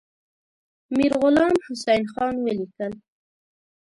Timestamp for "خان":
2.13-2.33